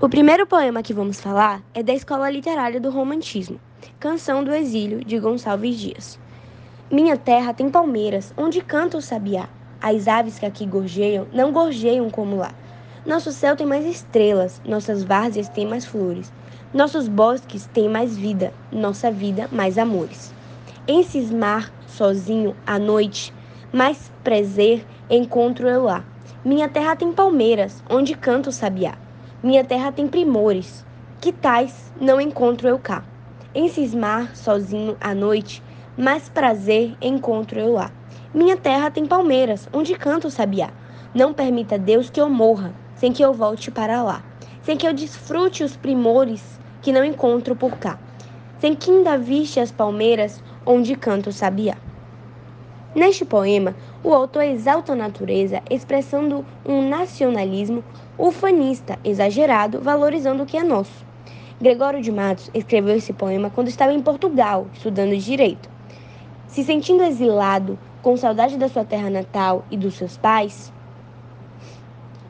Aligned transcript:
O 0.00 0.08
primeiro 0.08 0.44
poema 0.44 0.82
que 0.82 0.92
vamos 0.92 1.20
falar 1.20 1.62
é 1.72 1.80
da 1.80 1.94
Escola 1.94 2.28
Literária 2.28 2.80
do 2.80 2.90
Romantismo, 2.90 3.60
Canção 4.00 4.42
do 4.42 4.52
Exílio, 4.52 5.04
de 5.04 5.20
Gonçalves 5.20 5.78
Dias. 5.78 6.18
Minha 6.90 7.16
terra 7.16 7.54
tem 7.54 7.70
palmeiras, 7.70 8.34
onde 8.36 8.60
canta 8.60 8.98
o 8.98 9.00
sabiá. 9.00 9.48
As 9.80 10.08
aves 10.08 10.36
que 10.36 10.44
aqui 10.44 10.66
gorjeiam, 10.66 11.28
não 11.32 11.52
gorjeiam 11.52 12.10
como 12.10 12.36
lá. 12.36 12.52
Nosso 13.06 13.30
céu 13.30 13.54
tem 13.54 13.66
mais 13.66 13.86
estrelas, 13.86 14.60
nossas 14.64 15.04
várzeas 15.04 15.48
têm 15.48 15.64
mais 15.64 15.84
flores. 15.84 16.32
Nossos 16.72 17.06
bosques 17.06 17.66
têm 17.72 17.88
mais 17.88 18.16
vida, 18.16 18.52
nossa 18.72 19.12
vida 19.12 19.48
mais 19.52 19.78
amores. 19.78 20.34
Em 20.88 21.04
cismar, 21.04 21.72
sozinho, 21.86 22.56
à 22.66 22.80
noite, 22.80 23.32
mais 23.72 24.10
prazer 24.24 24.84
encontro 25.08 25.68
eu 25.68 25.84
lá. 25.84 26.04
Minha 26.44 26.68
terra 26.68 26.96
tem 26.96 27.12
palmeiras, 27.12 27.80
onde 27.88 28.16
canta 28.16 28.50
o 28.50 28.52
sabiá. 28.52 29.03
Minha 29.44 29.62
terra 29.62 29.92
tem 29.92 30.08
primores, 30.08 30.86
que 31.20 31.30
tais 31.30 31.92
não 32.00 32.18
encontro 32.18 32.66
eu 32.66 32.78
cá. 32.78 33.04
Em 33.54 33.68
cismar, 33.68 34.34
sozinho, 34.34 34.96
à 34.98 35.14
noite, 35.14 35.62
mais 35.98 36.30
prazer 36.30 36.96
encontro 36.98 37.60
eu 37.60 37.74
lá. 37.74 37.90
Minha 38.32 38.56
terra 38.56 38.90
tem 38.90 39.04
palmeiras, 39.04 39.68
onde 39.70 39.94
canta 39.96 40.28
o 40.28 40.30
sabiá. 40.30 40.70
Não 41.14 41.34
permita 41.34 41.78
Deus 41.78 42.08
que 42.08 42.18
eu 42.18 42.30
morra, 42.30 42.72
sem 42.94 43.12
que 43.12 43.22
eu 43.22 43.34
volte 43.34 43.70
para 43.70 44.02
lá. 44.02 44.24
Sem 44.62 44.78
que 44.78 44.88
eu 44.88 44.94
desfrute 44.94 45.62
os 45.62 45.76
primores 45.76 46.58
que 46.80 46.90
não 46.90 47.04
encontro 47.04 47.54
por 47.54 47.72
cá. 47.72 47.98
Sem 48.60 48.74
que 48.74 48.90
ainda 48.90 49.18
viste 49.18 49.60
as 49.60 49.70
palmeiras, 49.70 50.42
onde 50.64 50.96
canta 50.96 51.28
o 51.28 51.34
sabiá. 51.34 51.76
Neste 52.94 53.24
poema, 53.24 53.74
o 54.04 54.14
autor 54.14 54.44
exalta 54.44 54.92
a 54.92 54.96
natureza, 54.96 55.60
expressando 55.68 56.46
um 56.64 56.88
nacionalismo 56.88 57.82
ufanista 58.16 58.98
exagerado, 59.02 59.80
valorizando 59.80 60.44
o 60.44 60.46
que 60.46 60.56
é 60.56 60.62
nosso. 60.62 61.04
Gregório 61.60 62.00
de 62.00 62.12
Matos 62.12 62.50
escreveu 62.54 62.96
esse 62.96 63.12
poema 63.12 63.50
quando 63.50 63.66
estava 63.66 63.92
em 63.92 64.00
Portugal, 64.00 64.68
estudando 64.72 65.16
direito. 65.16 65.68
Se 66.46 66.62
sentindo 66.62 67.02
exilado, 67.02 67.76
com 68.00 68.16
saudade 68.16 68.56
da 68.56 68.68
sua 68.68 68.84
terra 68.84 69.10
natal 69.10 69.64
e 69.72 69.76
dos 69.76 69.94
seus 69.94 70.16
pais, 70.16 70.72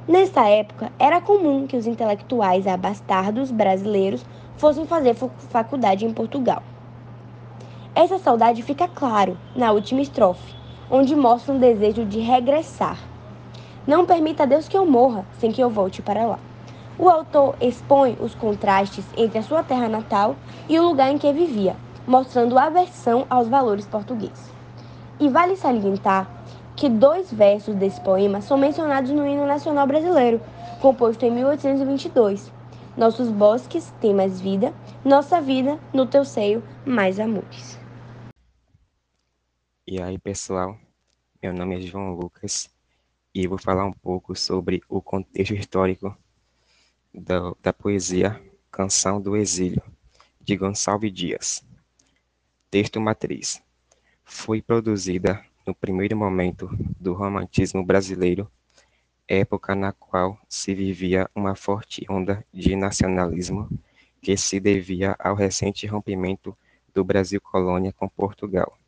Nessa 0.06 0.46
época, 0.46 0.92
era 0.98 1.18
comum 1.18 1.66
que 1.66 1.78
os 1.78 1.86
intelectuais 1.86 2.66
abastardos 2.66 3.50
brasileiros 3.50 4.22
fossem 4.58 4.86
fazer 4.86 5.14
faculdade 5.14 6.04
em 6.04 6.12
Portugal. 6.12 6.62
Essa 7.96 8.18
saudade 8.18 8.60
fica 8.60 8.88
claro 8.88 9.38
na 9.54 9.70
última 9.70 10.00
estrofe, 10.00 10.52
onde 10.90 11.14
mostra 11.14 11.54
um 11.54 11.60
desejo 11.60 12.04
de 12.04 12.18
regressar. 12.18 12.98
Não 13.86 14.04
permita 14.04 14.42
a 14.42 14.46
Deus 14.46 14.66
que 14.66 14.76
eu 14.76 14.84
morra 14.84 15.24
sem 15.38 15.52
que 15.52 15.62
eu 15.62 15.70
volte 15.70 16.02
para 16.02 16.26
lá. 16.26 16.40
O 16.98 17.08
autor 17.08 17.54
expõe 17.60 18.16
os 18.20 18.34
contrastes 18.34 19.04
entre 19.16 19.38
a 19.38 19.42
sua 19.44 19.62
terra 19.62 19.88
natal 19.88 20.34
e 20.68 20.76
o 20.76 20.82
lugar 20.82 21.12
em 21.12 21.18
que 21.18 21.32
vivia, 21.32 21.76
mostrando 22.04 22.58
aversão 22.58 23.26
aos 23.30 23.46
valores 23.46 23.86
portugueses. 23.86 24.52
E 25.20 25.28
vale 25.28 25.54
salientar 25.54 26.28
que 26.74 26.88
dois 26.88 27.32
versos 27.32 27.76
desse 27.76 28.00
poema 28.00 28.40
são 28.40 28.58
mencionados 28.58 29.12
no 29.12 29.24
hino 29.24 29.46
nacional 29.46 29.86
brasileiro, 29.86 30.40
composto 30.80 31.24
em 31.24 31.30
1822. 31.30 32.50
Nossos 32.96 33.28
bosques 33.28 33.94
têm 34.00 34.12
mais 34.12 34.40
vida, 34.40 34.72
nossa 35.04 35.40
vida 35.40 35.78
no 35.92 36.06
teu 36.06 36.24
seio 36.24 36.60
mais 36.84 37.20
amores. 37.20 37.83
E 39.86 40.00
aí, 40.00 40.18
pessoal? 40.18 40.80
Meu 41.42 41.52
nome 41.52 41.76
é 41.76 41.80
João 41.82 42.14
Lucas 42.14 42.70
e 43.34 43.46
vou 43.46 43.58
falar 43.58 43.84
um 43.84 43.92
pouco 43.92 44.34
sobre 44.34 44.82
o 44.88 45.02
contexto 45.02 45.52
histórico 45.52 46.16
da, 47.12 47.52
da 47.62 47.70
poesia 47.70 48.42
Canção 48.70 49.20
do 49.20 49.36
Exílio, 49.36 49.82
de 50.40 50.56
Gonçalves 50.56 51.12
Dias. 51.12 51.62
Texto 52.70 52.98
matriz. 52.98 53.62
Foi 54.24 54.62
produzida 54.62 55.44
no 55.66 55.74
primeiro 55.74 56.16
momento 56.16 56.66
do 56.98 57.12
romantismo 57.12 57.84
brasileiro, 57.84 58.50
época 59.28 59.74
na 59.74 59.92
qual 59.92 60.40
se 60.48 60.74
vivia 60.74 61.28
uma 61.34 61.54
forte 61.54 62.06
onda 62.08 62.42
de 62.50 62.74
nacionalismo 62.74 63.68
que 64.22 64.34
se 64.34 64.58
devia 64.58 65.14
ao 65.18 65.34
recente 65.34 65.86
rompimento 65.86 66.56
do 66.94 67.04
Brasil 67.04 67.38
colônia 67.38 67.92
com 67.92 68.08
Portugal 68.08 68.78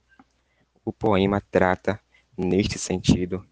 o 0.86 0.92
poema 0.92 1.42
trata, 1.50 2.00
neste 2.38 2.78
sentido, 2.78 3.44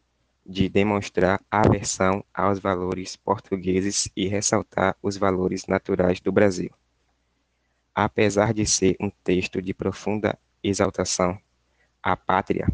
de 0.47 0.69
demonstrar 0.69 1.43
aversão 1.51 2.25
aos 2.33 2.61
valores 2.61 3.17
portugueses 3.17 4.09
e 4.15 4.29
ressaltar 4.29 4.97
os 5.03 5.17
valores 5.17 5.67
naturais 5.67 6.21
do 6.21 6.31
Brasil. 6.31 6.71
Apesar 7.93 8.55
de 8.55 8.65
ser 8.65 8.97
um 9.01 9.11
texto 9.11 9.61
de 9.61 9.75
profunda 9.75 10.39
exaltação 10.63 11.37
à 12.01 12.17
pátria, 12.17 12.69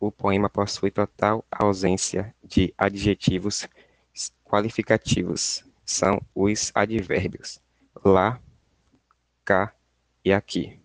o 0.00 0.10
poema 0.10 0.48
possui 0.48 0.90
total 0.90 1.44
ausência 1.50 2.34
de 2.42 2.72
adjetivos 2.78 3.68
qualificativos. 4.42 5.64
São 5.84 6.18
os 6.34 6.72
advérbios 6.74 7.60
lá, 8.02 8.40
cá 9.44 9.74
e 10.24 10.32
aqui 10.32 10.81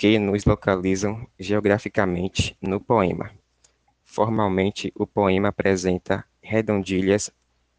que 0.00 0.18
nos 0.18 0.44
localizam 0.46 1.28
geograficamente 1.38 2.56
no 2.58 2.80
poema. 2.80 3.30
Formalmente, 4.02 4.90
o 4.96 5.06
poema 5.06 5.48
apresenta 5.48 6.24
redondilhas 6.40 7.30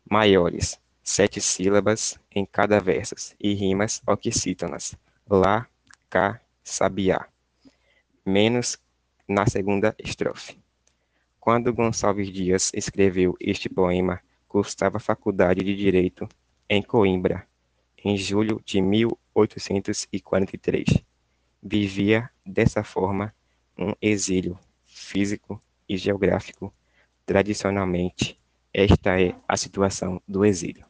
maiores, 0.08 0.80
sete 1.02 1.42
sílabas 1.42 2.20
em 2.30 2.46
cada 2.46 2.80
verso, 2.80 3.16
e 3.40 3.56
rimas 3.56 4.04
oxítonas, 4.06 4.96
lá, 5.28 5.68
cá, 6.12 6.40
sabiá, 6.64 7.28
menos 8.24 8.78
na 9.28 9.48
segunda 9.48 9.96
estrofe. 9.98 10.60
Quando 11.40 11.74
Gonçalves 11.74 12.32
Dias 12.32 12.70
escreveu 12.76 13.36
este 13.40 13.68
poema, 13.68 14.22
cursava 14.48 14.98
a 14.98 15.00
Faculdade 15.00 15.64
de 15.64 15.76
Direito 15.76 16.30
em 16.70 16.84
Coimbra, 16.84 17.48
em 18.06 18.16
julho 18.16 18.62
de 18.64 18.80
1843 18.80 21.04
vivia 21.62 22.30
dessa 22.46 22.84
forma 22.84 23.34
um 23.78 23.94
exílio 24.02 24.58
físico 24.86 25.62
e 25.88 25.98
geográfico. 25.98 26.74
Tradicionalmente, 27.26 28.40
esta 28.74 29.22
é 29.22 29.36
a 29.48 29.56
situação 29.56 30.22
do 30.28 30.46
exílio. 30.46 30.86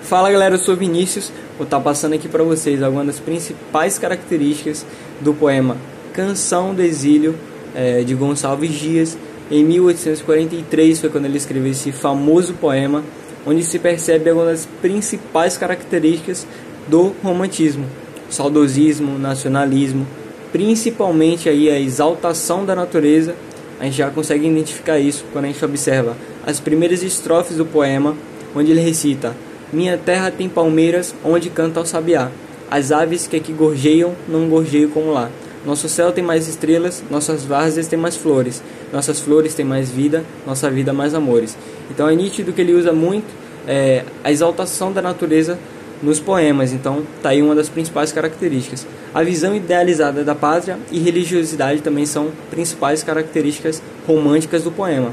Fala 0.00 0.30
galera, 0.30 0.54
eu 0.54 0.58
sou 0.58 0.76
Vinícius, 0.76 1.32
vou 1.56 1.64
estar 1.64 1.80
passando 1.80 2.14
aqui 2.14 2.28
para 2.28 2.44
vocês 2.44 2.82
algumas 2.82 3.06
das 3.06 3.20
principais 3.20 3.98
características 3.98 4.86
do 5.20 5.34
poema 5.34 5.76
Canção 6.12 6.74
do 6.74 6.82
Exílio 6.82 7.36
é, 7.74 8.02
de 8.04 8.14
Gonçalves 8.14 8.72
Dias. 8.72 9.18
Em 9.50 9.64
1843 9.64 11.00
foi 11.00 11.10
quando 11.10 11.24
ele 11.24 11.36
escreveu 11.36 11.70
esse 11.70 11.92
famoso 11.92 12.54
poema, 12.54 13.02
onde 13.44 13.64
se 13.64 13.78
percebe 13.78 14.30
algumas 14.30 14.50
das 14.50 14.66
principais 14.80 15.56
características 15.56 16.46
do 16.88 17.14
romantismo 17.22 17.86
saudosismo, 18.30 19.18
nacionalismo, 19.18 20.06
principalmente 20.52 21.48
aí 21.48 21.70
a 21.70 21.78
exaltação 21.78 22.64
da 22.64 22.74
natureza, 22.74 23.34
a 23.78 23.84
gente 23.84 23.96
já 23.96 24.10
consegue 24.10 24.46
identificar 24.46 24.98
isso 24.98 25.24
quando 25.32 25.44
a 25.44 25.48
gente 25.48 25.64
observa 25.64 26.16
as 26.46 26.60
primeiras 26.60 27.02
estrofes 27.02 27.56
do 27.56 27.66
poema, 27.66 28.16
onde 28.54 28.70
ele 28.70 28.80
recita: 28.80 29.34
Minha 29.72 29.98
terra 29.98 30.30
tem 30.30 30.48
palmeiras 30.48 31.14
onde 31.24 31.50
canta 31.50 31.80
o 31.80 31.86
sabiá. 31.86 32.30
As 32.70 32.90
aves 32.90 33.26
que 33.26 33.36
aqui 33.36 33.52
gorjeiam 33.52 34.14
não 34.28 34.48
gorjeiam 34.48 34.90
como 34.90 35.12
lá. 35.12 35.30
Nosso 35.64 35.88
céu 35.88 36.12
tem 36.12 36.22
mais 36.22 36.46
estrelas, 36.46 37.02
nossas 37.10 37.44
várzeas 37.44 37.88
têm 37.88 37.98
mais 37.98 38.16
flores, 38.16 38.62
nossas 38.92 39.20
flores 39.20 39.52
têm 39.52 39.64
mais 39.64 39.90
vida, 39.90 40.24
nossa 40.46 40.70
vida 40.70 40.92
mais 40.92 41.12
amores. 41.12 41.56
Então 41.90 42.08
é 42.08 42.14
nítido 42.14 42.52
que 42.52 42.60
ele 42.60 42.72
usa 42.72 42.92
muito 42.92 43.26
é, 43.66 44.04
a 44.22 44.30
exaltação 44.30 44.92
da 44.92 45.02
natureza 45.02 45.58
nos 46.02 46.20
poemas, 46.20 46.72
então 46.72 47.02
tá 47.22 47.30
aí 47.30 47.42
uma 47.42 47.54
das 47.54 47.68
principais 47.68 48.12
características. 48.12 48.86
A 49.14 49.22
visão 49.22 49.54
idealizada 49.54 50.22
da 50.22 50.34
pátria 50.34 50.78
e 50.90 50.98
religiosidade 50.98 51.80
também 51.80 52.06
são 52.06 52.30
principais 52.50 53.02
características 53.02 53.82
românticas 54.06 54.62
do 54.62 54.70
poema. 54.70 55.12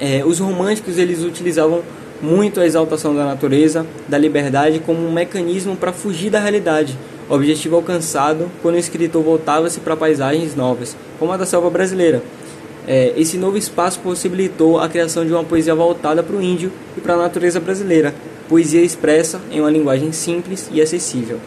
É, 0.00 0.24
os 0.24 0.38
românticos 0.38 0.98
eles 0.98 1.22
utilizavam 1.22 1.82
muito 2.22 2.60
a 2.60 2.66
exaltação 2.66 3.14
da 3.14 3.24
natureza, 3.24 3.86
da 4.08 4.18
liberdade 4.18 4.80
como 4.80 5.06
um 5.06 5.12
mecanismo 5.12 5.76
para 5.76 5.92
fugir 5.92 6.30
da 6.30 6.40
realidade, 6.40 6.96
objetivo 7.28 7.76
alcançado 7.76 8.50
quando 8.62 8.76
o 8.76 8.78
escritor 8.78 9.22
voltava-se 9.22 9.80
para 9.80 9.96
paisagens 9.96 10.54
novas, 10.54 10.96
como 11.18 11.32
a 11.32 11.36
da 11.36 11.46
selva 11.46 11.70
brasileira. 11.70 12.22
É, 12.86 13.12
esse 13.16 13.36
novo 13.36 13.58
espaço 13.58 14.00
possibilitou 14.00 14.80
a 14.80 14.88
criação 14.88 15.24
de 15.26 15.32
uma 15.32 15.44
poesia 15.44 15.74
voltada 15.74 16.22
para 16.22 16.34
o 16.34 16.42
índio 16.42 16.72
e 16.96 17.00
para 17.00 17.14
a 17.14 17.18
natureza 17.18 17.60
brasileira, 17.60 18.14
poesia 18.48 18.82
expressa 18.82 19.40
em 19.50 19.60
uma 19.60 19.70
linguagem 19.70 20.10
simples 20.12 20.68
e 20.72 20.80
acessível, 20.80 21.38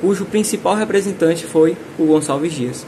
cujo 0.00 0.24
principal 0.24 0.74
representante 0.74 1.44
foi 1.44 1.76
o 1.98 2.06
Gonçalves 2.06 2.52
Dias. 2.52 2.86